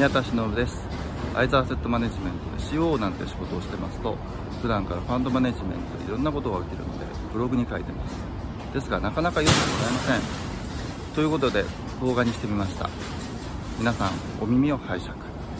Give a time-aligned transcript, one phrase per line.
[0.00, 0.80] 宮田忍です。
[1.34, 4.16] アイザーセットマネジメントで CO なんて仕事をしてますと
[4.62, 7.04] 普段からファンドマネジメントでいろんなことが起きるので
[7.34, 8.14] ブログに書いてます。
[8.72, 11.14] ですがなかなか読んでもらえません。
[11.14, 11.66] ということで
[12.00, 12.88] 動画にしてみました。
[13.78, 15.12] 皆さんお耳を拝借。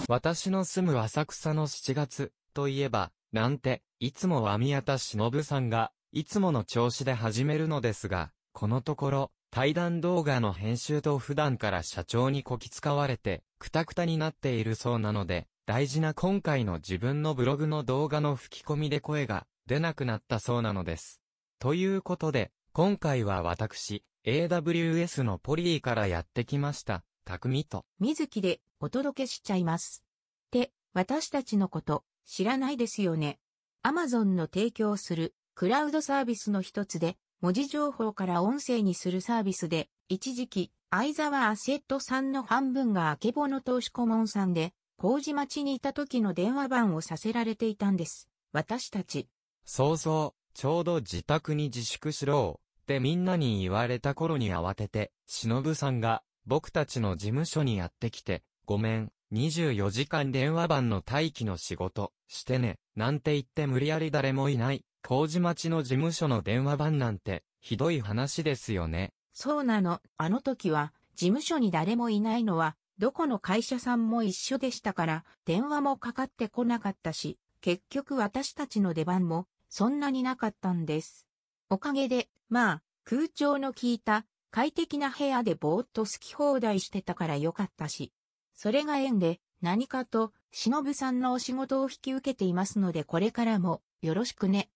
[0.09, 21.21] 私の住む浅草の7月といえば、なんて、いつもは宮田忍さんが、いつもの調子で始めるのですが、このところ、対談動画の編集と普段から社長にこき使われて、くたくたになっているそうなので、大事な今回の自分のブログの動画の吹き込みで声が出なくなったそうなのです。
[21.59, 27.85] ということで、今回は私、AWS のポリーからやってきました、匠と。
[27.98, 30.04] 水木でお届けしちゃいます。
[30.46, 33.41] って、私たちのこと知らないですよね。
[33.83, 48.28] Amazon の提供するクラウドサービスの一つで、文字情報から音声にするサービスで、一時期、相沢アセットさんの半分があけぼの投資顧問さんで、麹町にいた時の電話番をさせられていたんです。
[48.53, 49.27] 私たち。
[49.65, 69.12] そうそう、ちょうど自宅に自粛しろ、ってみんなに言われた頃に慌てて、忍さんが、僕たちの事務所にやってきて、ごめん、24時間電話番の待機の仕事、してね、なんて言って無理やり誰もいない、麹町の事務所の電話番なんて、ひどい話ですよね。
[69.33, 81.27] そうなの、あの時は、事務所に誰もいないのは、どこの会社さんも一緒でしたから、電話もかかってこなかったし、結局私たちの出番も、そんなになかったんです。
[81.71, 88.12] おかげで、まあ、空調の効いた、快適な部屋でぼーっと好き放題してたからよかったし。
[88.55, 94.69] それが縁で、何かと、忍さんのお仕事を引き受けていますのでこれからも、よろしくね。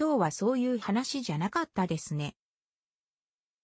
[0.00, 2.34] 今日はそういう話じゃなかったですね。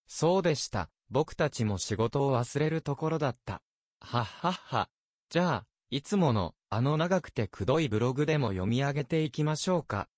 [0.06, 0.90] そうでした。
[1.08, 3.62] 僕たちも仕事を忘れるところだった。
[4.00, 4.90] はっはっは。
[5.30, 10.10] じゃあ、いつもの、あの長くてくどいブログでも読み上げていきましょうか。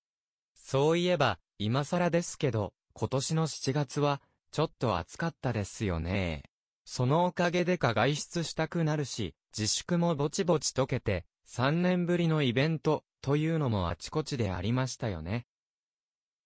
[0.55, 4.21] そういえば、今更ですけど、今年の7月は、
[4.51, 6.43] ちょっと暑かったですよね。
[6.83, 15.45] そのおかげでか外出したくなるし、自粛もぼちぼち解けて、3年ぶりのイベント、というのもあちこちでありましたよね。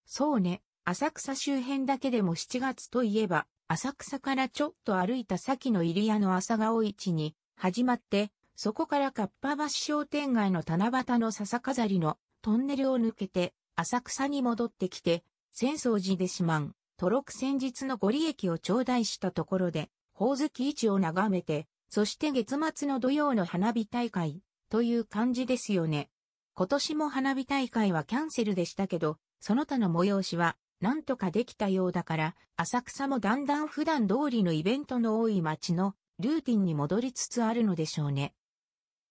[0.05, 26.09] そうね、浅草周辺だけでも7月といえば、浅草からちょっと歩いた先の入谷の朝顔市に始まって、そこからかっぱ橋商店街の七夕の笹飾りのトンネルを抜けて、浅草に戻ってきて、浅草寺で四万、トロク先日のご利益を頂戴したところで、宝月市を眺めて、そして月末の土曜の花火大会、という感じですよね。
[26.53, 38.33] 今年も花火大会はキャンセルでしたけど、その他の催しはなんとかできたようだから、浅草もだんだん普段通りのイベントの多い街のルーティンに戻りつつあるのでしょうね。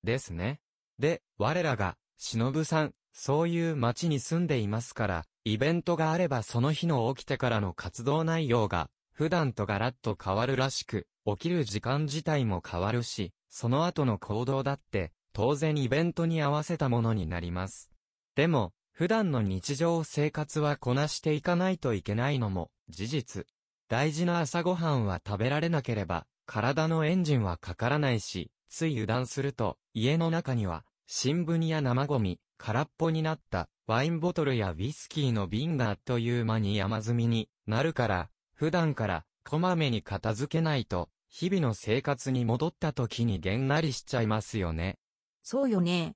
[0.02, 0.60] ですね。
[0.98, 17.90] で、我らが、忍さん、そういう街に住んでいますから、イベントがあればその日の起きてからの活動内容が、普段とガラッと変わるらしく、起きる時間自体も変わるし、その後の行動だって、当然イベントに合わせたものになります。
[18.34, 23.46] でも、普段の日常生活はこなしていかないといけないのも事実。
[23.88, 44.98] 大事な朝ごはんは食べられなければ、体のエンジンはかからないし、つい油断すると、家の中には、新聞や生ゴミ、空っぽになったワインボトルやウイスキーの瓶があっという間に山積みになるから、普段からこまめに片付けないと、日々の生活に戻った時にげんなりしちゃいますよね。
[45.42, 46.14] そうよね。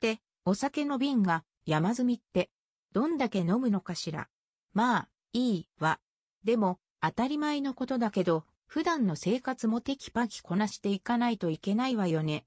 [0.00, 2.50] で、お酒の瓶が山積みって、
[2.92, 4.28] どんだけ飲むのかしら。
[4.72, 5.98] まあ、いいわ。
[6.44, 12.46] でも、当たり前のことだけど、普段の生活もテキパキこなしていかないといけないわよね。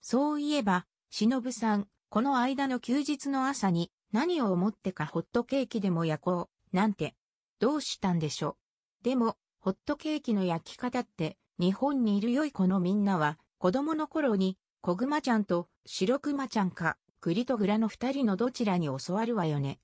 [0.00, 7.14] そういえば、忍さん、この間の休日の朝に何を思ってかホットケーキでも焼こう、なんて、
[7.58, 8.56] どうしたんでしょ
[9.02, 9.04] う。
[9.04, 19.78] でも、ホットケーキの焼き方って、日本にいる良い子のみんなは、子供の頃に、小熊ちゃんと白熊ちゃんか、栗とグラの二人のどちらに教わるわよね。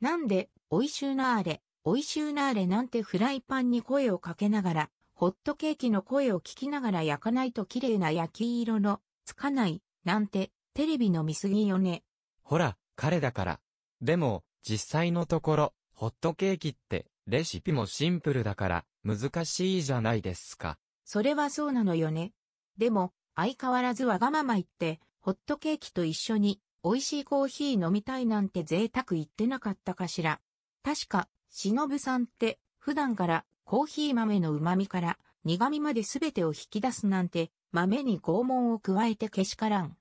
[0.00, 12.04] なんで、おいしゅうなーれ、おいしゅうなーれなんてフライパンに声をかけながら、ホットケーキの声を聞きながら焼かないと綺麗な焼き色のつかない、なんて、テレビの見過ぎよね。
[12.42, 13.60] ほら、彼だから。
[14.00, 20.78] でも、実際のところ、ホットケーキって、レシピもシンプルだから、難しいじゃないですか。
[21.04, 22.32] それはそうなのよね。
[22.78, 30.40] でも、相変わらずわがまま言って、ホットケーキと一緒に美味しいコーヒー飲みたいなんて贅沢言ってなかったかしら。
[30.82, 39.96] 確か、忍さんって普段からコーヒー豆の旨味から苦味まで全てを引き出すなんて、豆に拷問を加えてけしからん。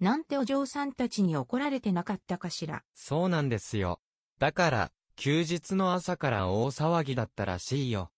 [0.00, 2.82] なんてお嬢さんたちに怒られてなかったかしら。
[2.94, 4.00] そうなんですよ。
[4.38, 8.10] だから、休日の朝から大騒ぎだったらしいよ。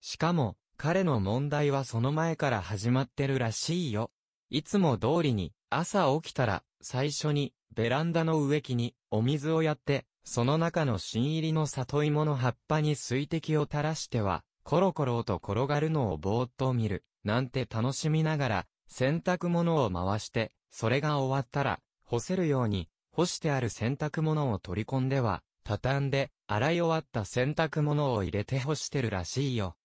[0.00, 4.10] しかも、彼の問題はその前から始まってるらしいよ。
[4.48, 29.76] いつも通りに、朝起きたら、最初に、ベランダの植木に、お水をやって、その中の新入りの里芋の葉っぱに水滴を垂らしては、コロコロと転がるのをぼーっと見る、なんて楽しみながら、洗濯物を回して、それが終わったら、干せるように、干してある洗濯物を取り込んでは、畳んで、洗い終わった洗濯物を入れて干してるらしいよ。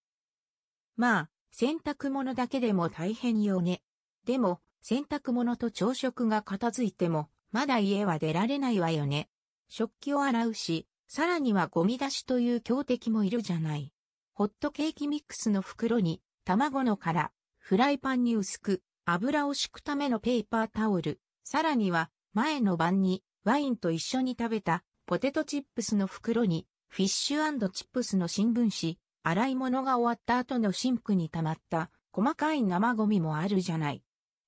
[0.96, 3.82] まあ、洗濯物だけでも大変よね。
[4.26, 9.30] でも、洗濯物と朝食が片付いても、まだ家は出られないわよね。
[9.70, 13.94] 食器を洗うし、さらにはゴミ出しという強敵もいるじゃない。
[14.34, 34.04] ホットケーキミックスの袋に、卵の殻、フライパンに薄く、油を敷くためのペーパータオル、さらには、前の晩に、ワインと一緒に食べた、ポテトチップスの袋に、フィッシュチップスの新聞紙、洗い物が終わった後のシンクに溜まった、細かい生ゴミもあるじゃない。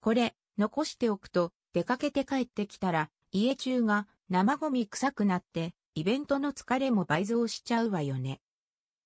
[0.05, 8.39] これ、残しておくと、出かけて帰ってきたら、家中が生ゴミ臭くなって、イベントの疲れも倍増しちゃうわよね。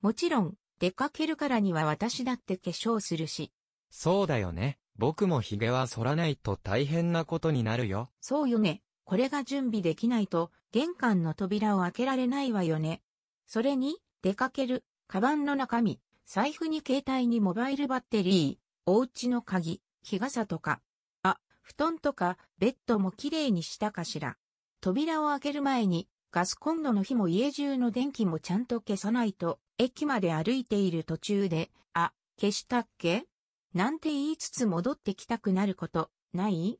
[0.01, 3.53] もちろん、出かけるからには私だって化粧するし。
[3.89, 4.77] そうだよね。
[4.97, 8.09] 僕も髭は剃らないと大変なことになるよ。
[8.19, 8.81] そうよね。
[9.05, 13.01] これが準備できないと、玄関の扉を開けられないわよね。
[13.47, 20.81] それに、出かける、カバンの中身、財布に携帯にモバイルバッテリー、お家の鍵、日傘とか。
[21.69, 24.37] 布団とか、ベッドもきれいにしたかしら。
[24.81, 32.11] 扉を開ける前に、ガスコンロの火も家中の電気もちゃんと消さないと、駅まで歩いている途中で、あ、
[32.41, 33.27] 消したっけ？
[33.75, 36.79] なんて言いつつ戻ってきたくなること、ない？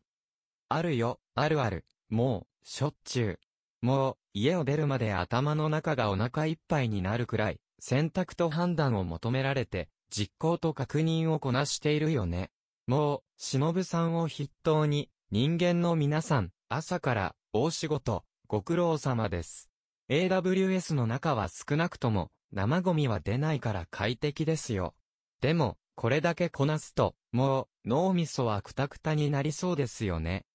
[0.70, 1.86] あるよ、あるある。
[2.10, 3.86] もう、しょっちゅう。
[3.86, 12.50] もう、家を出るまで頭の中がお腹いっぱいになるくらい、選択と判断を求められて、実行と確認をこなしているよね。
[12.90, 19.70] もう、忍さんを筆頭に、人間の皆さん、朝から、大仕事、ご苦労様です。
[20.10, 24.96] AWS の中は少なくとも、生ゴミは出ないから快適ですよ。
[25.40, 30.48] でも、これだけこなすと、もう、脳みそはくたくたになりそうですよね。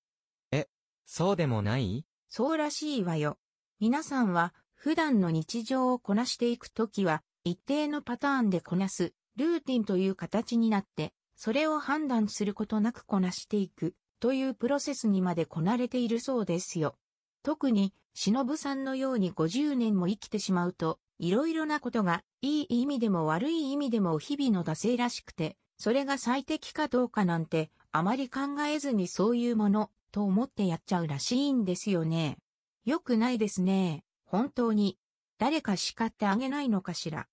[0.50, 0.66] え、
[1.06, 2.04] そうでもない？
[2.28, 3.38] そうらしいわよ。
[3.78, 16.96] 皆さんは、普段の日常をこなしていくときは、一定のパターンでこなす、ルーティンという形になって、それを判断することなくこなしていく、というプロセスにまでこなれているそうですよ。
[17.42, 32.38] 特に、忍さんのように50年も生きてしまうと、いろいろなことが、いい意味でも悪い意味でも日々の惰性らしくて、それが最適かどうかなんて、あまり考えずにそういうもの、と思ってやっちゃうらしいんですよね。
[32.84, 34.04] よくないですね。
[34.24, 34.96] 本当に。
[35.38, 37.26] 誰か叱ってあげないのかしら。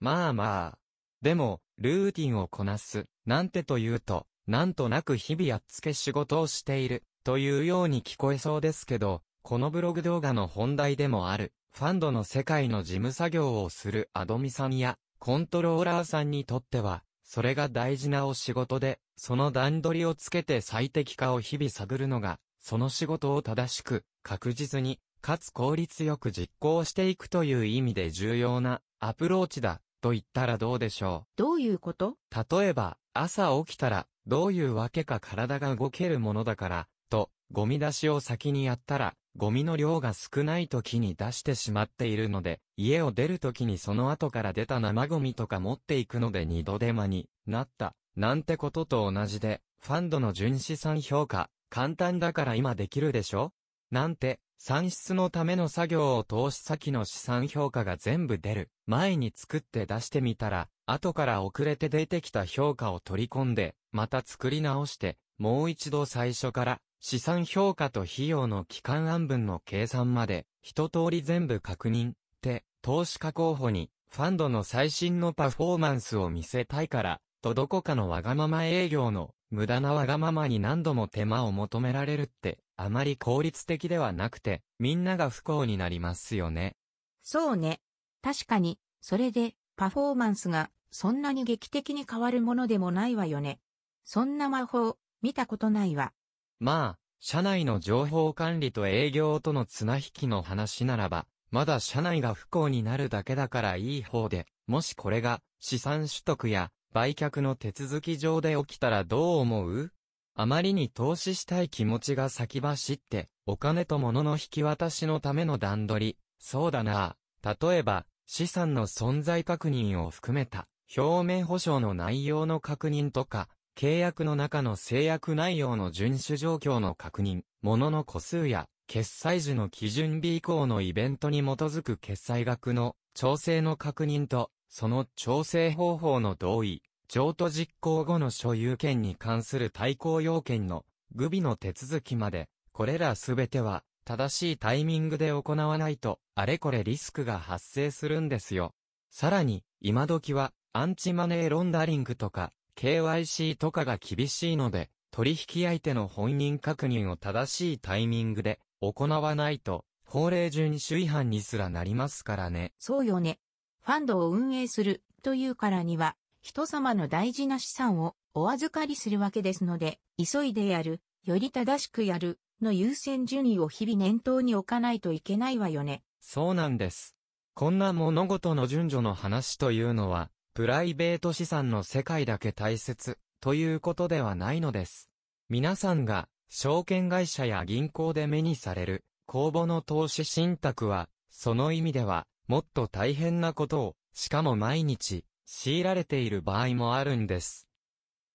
[0.00, 0.78] まあまあ。
[1.20, 31.28] でも、ルーティンをこなす、なんてというと、なんとなく日々やっつけ仕事をしている、というように聞こえそうですけど、このブログ動画の本題でもある、ファンドの世界の事務作業をするアドミさんや、コントローラーさんにとっては、それが大事なお仕事で、その段取りをつけて最適化を日々探るのが、その仕事を正しく、確実に、かつ効率よく実行していくという意味で重要なアプローチだ、と言ったらどうでしょう。
[31.36, 32.16] どういうこと？
[32.50, 53.52] 例えば、朝起きたら、どういうわけか体が動けるものだから、と、ゴミ出しを先にやったら、ゴミの量が少ない時に出してしまっているので、家を出る時にその後から出た生ゴミとか持っていくので二度手間になった、なんてことと同じで、ファンドの純資産評価、簡単だから今できるでしょ？
[53.90, 58.70] なんて、算出のための作業を投資先の資産評価が全部出る。
[58.86, 86.74] 前に作って出してみたら、後から遅れて出てきた評価を取り込んで、また作り直して、もう一度最初から、資産評価と費用の期間案分の計算まで、一通り全部確認、って、投資家候補に、ファンドの最新のパフォーマンスを見せたいから、とどこかのわがまま営業の、無駄なわがままに何度も手間を求められるって、あまり効率的ではなくて、みんなが不幸になりますよね。
[87.22, 87.80] そうね。
[88.22, 93.60] 確かに、それで、パフォーマンスが、そんなに劇的に変わるものでもないわよね。
[94.04, 96.12] そんな魔法、見たことないわ。
[96.58, 109.92] まあ、社内の情報管理と営業との綱引きの話ならば、まだ社内が不幸になるだけだからいい方で、もしこれが資産取得や売却の手続き上で起きたらどう思う？
[110.34, 116.18] あまりに投資したい気持ちが先走って、お金と物の引き渡しのための段取り。
[116.38, 117.16] そうだな。
[117.44, 136.82] 例えば、資産の存在確認を含めた、表面保証の内容の確認とか、契約の中の制約内容の遵守状況の確認、物の個数や、決済時の基準日以降のイベントに基づく決済額の調整の確認と、その調整方法の同意、
[137.14, 148.72] 譲渡実行後の所有権に関する対抗要件の具備の手続きまで、これらすべては正しいタイミングで行わないと、あれこれリスクが発生するんですよ。
[149.10, 162.72] さらに、今時は、アンチマネーロンダリングとか、KYC とかが厳しいので、取引相手の本人確認を正しいタイミングで行わないと、法令遵守違反にすらなりますからね。
[162.78, 163.38] そうよね。
[163.82, 176.02] ファンドを運営するというからには、人様の大事な資産をお預かりするわけですので、急いでやる、より正しくやる、の優先順位を日々念頭に置かないといけないわよね。
[176.20, 177.14] そうなんです。
[177.54, 185.10] こんな物事の順序の話というのは、プライベート資産の世界だけ大切、ということではないのです。
[185.48, 197.68] 皆さんが、証券会社や銀行で目にされる、公募の投資信託は、その意味では、もっと大変なことを、しかも毎日、強いられている場合もあるんです。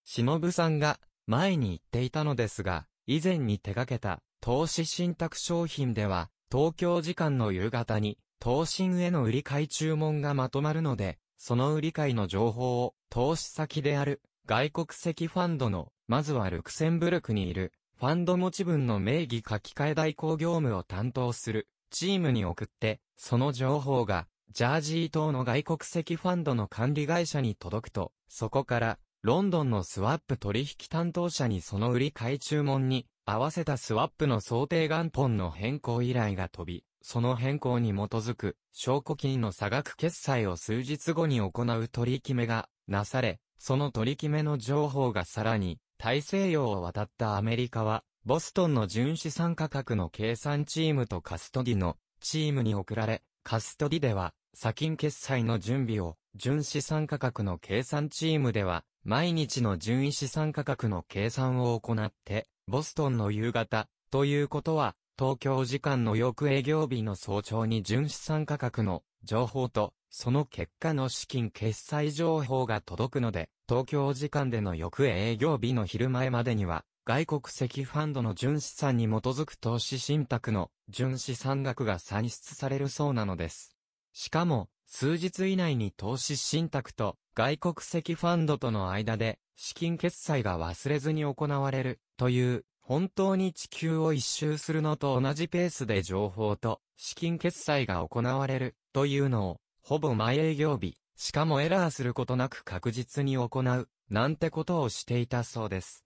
[0.06, 83.78] 忍さんが、前に言っていたのですが、以前に手掛けた、投資信託商品では、東京時間の夕方に、投信への売り買い注文がまとまるので、その売り買いの情報を投資先である外国籍ファンドの、まずはルクセンブルクにいるファンド持ち分の名義書き換え代行業務を担当するチームに送って、その情報がジャージー島の外国籍ファンドの管理会社に届くと、そこからロンドンのスワップ取引担当者にその売り買い注文に合わせたスワップの想定元本の変更依頼が飛び、その変更に基づく証拠金の差額決済を数日後に行う取り決めがなされ、その取り決めの情報がさらに大西洋を渡ったアメリカは、ボストンの純資産価格の計算チームとカストディのチームに送られ、カストディでは、先金決済の準備を、純資産価格の計算チームでは、毎日の純資産価格の計算を行って、ボストンの夕方、ということは、東京時間の翌営業日の早朝に純資産価格の情報と、その結果の資金決済情報が届くので、東京時間での翌営業日の昼前までには、外国籍ファンドの純資産に基づく投資信託の純資産額が算出されるそうなのです。
[84.12, 106.04] しかも、数日以内に投資信託と外国籍ファンドとの間で資金決済が忘れずに行われるという本当に地球を一周するのと同じペースで情報と資金決済が行われるというのを、ほぼ毎営業日、しかもエラーすることなく確実に行う、なんてことをしていたそうです。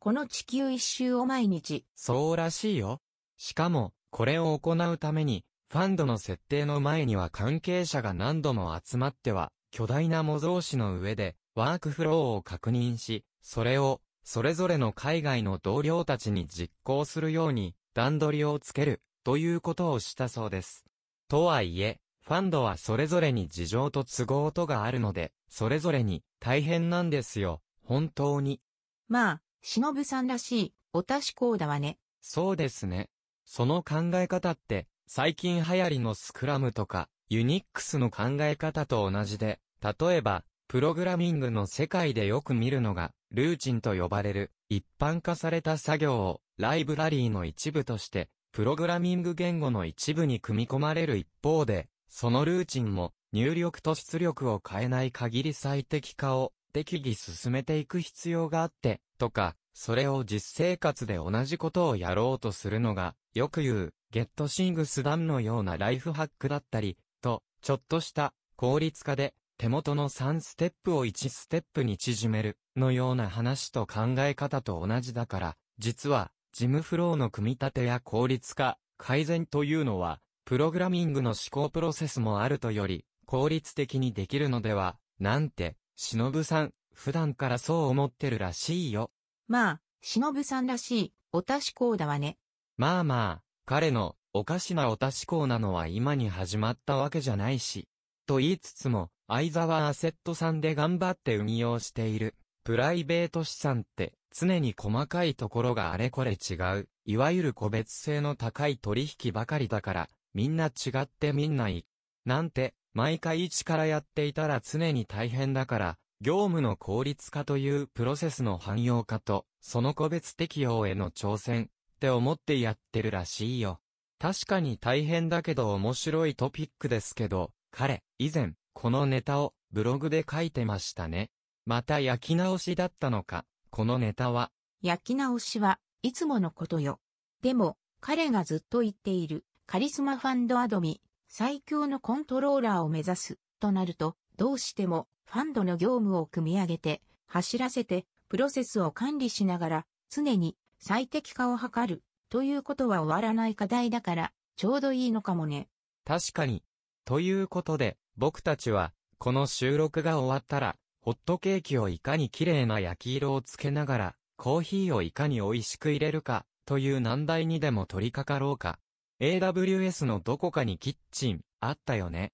[0.00, 3.00] え、この地球一周を毎日そうらしいよ。
[3.36, 20.84] しかも、これを行うために、ファンドの設定の前には関係者が何度も集まっては、巨大な模造紙の上で、ワークフローを確認し、それをそれぞれの海外の同僚たちに実行するように段取りをつけるということをしたそうです。
[21.28, 28.60] とはいえ、ファンドはそれぞれに事情と都合とがあるので、それぞれに大変なんですよ、本当に。
[29.08, 31.98] まあ、忍さんらしい、おたしこうだわね。
[32.20, 33.10] そうですね。
[33.44, 89.10] その考え方って、最近流行りのスクラムとか、ユニックスの考え方と同じで、例えば、プログラミングの世界でよく見るのが、ルーチンと呼ばれる一般化された作業をライブラリーの一部として、プログラミング言語の一部に組み込まれる一方で、そのルーチンも入力と出力を変えない限り最適化を適宜進めていく必要があって、とか、それを実生活で同じことをやろうとするのが、よく言う、ゲットシングスダンのようなライフハックだったり、と、ちょっとした効率化で手元の3ステップを1ステップに縮める、のような話と考え方と同じだから、実は、事務フローの組み立てや効率化、改善というのは、プログラミングの思考プロセスもあるとより、効率的にできるのでは、なんて、忍さん、普段からそう思ってるらしいよ。
[89.48, 92.36] まあ、忍さんらしい、おたしこうだわね。
[92.76, 97.88] まあまあ、彼の、おかしなおたしこうなのは今に始まったわけじゃないし。
[98.26, 111.86] と言いつつも、相沢アセットさんで頑張って運用している、プライベート資産って常に細かいところがあれこれ違う、いわゆる個別性の高い取引ばかりだから、みんな違ってみんない。
[112.26, 123.80] なんて、毎回一からやっていたら常に大変だから、業務の効率化というプロセスの汎用化と、その個別適用への挑戦って思ってやってるらしいよ。
[124.18, 131.30] 確かに大変だけど面白いトピックですけど、彼、以前、このネタをブログで書いてましたね。
[131.64, 134.50] また焼き直しだったのか、このネタは。
[134.82, 137.00] 焼き直しはいつものことよ。
[137.40, 155.68] でも、彼がずっと言っているカリスマファンドアドミ最強のコントローラーを目指す、となると、どうしても、ファンドの業務を組み上げて、走らせて、プロセスを管理しながら、常に最適化を図る、ということは終わらない課題だから、ちょうどいいのかもね。
[156.04, 156.64] 確かに。
[157.04, 168.80] ということで、僕たちは、この収録が終わったら、ホットケーキをいかに綺麗な焼き色をつけながら、コーヒーをいかに美味しく入れるか、という難題にでも取り掛かろうか。
[169.20, 172.32] AWS のどこかにキッチン、あったよね。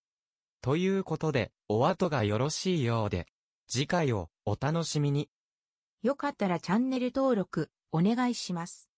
[0.60, 3.26] ということで、お後がよろしいようで、
[3.68, 5.28] 次回をお楽しみに。
[6.02, 8.88] よかったらチャンネル登録、お願いします。